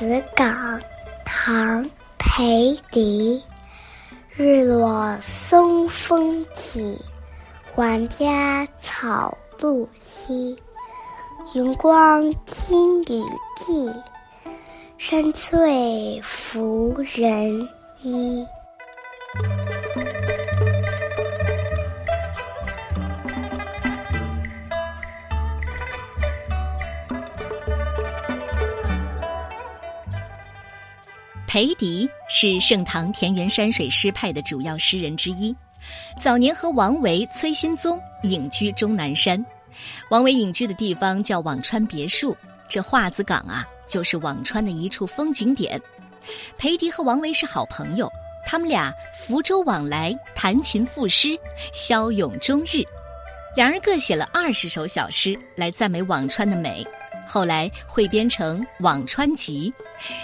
[0.00, 0.80] 子岗，
[1.26, 1.84] 唐·
[2.16, 3.44] 裴迪。
[4.32, 6.98] 日落松风起，
[7.74, 10.58] 还家草露稀。
[11.52, 13.22] 云光青履
[13.54, 13.92] 迹，
[14.96, 17.68] 山翠拂人
[18.00, 18.42] 衣。
[31.52, 35.52] 裴迪是盛唐田园山水诗派的主要诗人之一，
[36.16, 39.44] 早年和王维、崔新宗隐居终南山。
[40.12, 42.36] 王维隐居的地方叫辋川别墅，
[42.68, 45.82] 这画子岗啊，就是辋川的一处风景点。
[46.56, 48.08] 裴迪和王维是好朋友，
[48.46, 51.36] 他们俩福州往来，弹琴赋诗，
[51.72, 52.84] 骁勇终日。
[53.56, 56.86] 两人各写了二十首小诗来赞美辋川的美。
[57.26, 59.72] 后来汇编成《辋川集》，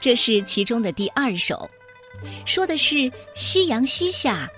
[0.00, 1.68] 这是其中的第二首，
[2.44, 4.48] 说的是夕阳西下，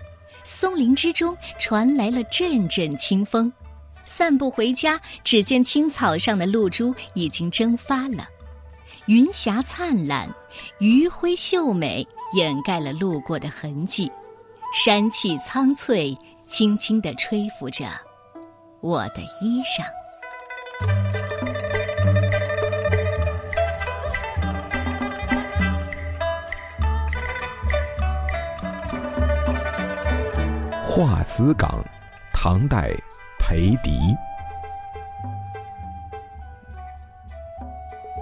[0.44, 3.52] 松林之中传来了阵阵清风。
[4.06, 8.26] 散步回家，只见青草上的露珠已经蒸发了，
[9.06, 10.28] 云霞灿烂，
[10.78, 14.10] 余晖秀美，掩盖了路过的痕迹。
[14.74, 17.86] 山气苍翠，轻轻地吹拂着
[18.80, 19.84] 我的衣裳。
[30.92, 31.84] 画子岗，
[32.32, 32.90] 唐代，
[33.38, 34.00] 裴迪。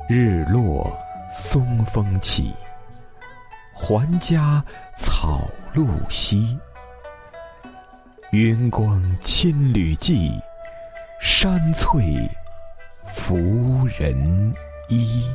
[0.07, 0.87] 日落
[1.33, 2.55] 松风起，
[3.73, 4.63] 还家
[4.99, 6.59] 草露稀。
[8.33, 10.39] 云光千缕际，
[11.23, 12.31] 山翠
[13.15, 14.55] 拂人
[14.89, 15.27] 衣。